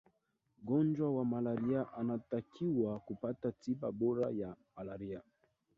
mgonjwa 0.61 1.11
wa 1.15 1.25
malaria 1.25 1.93
anatakiwa 1.93 2.99
kupata 2.99 3.51
tiba 3.51 3.91
bora 3.91 4.29
ya 4.29 4.55
malaria 4.75 5.21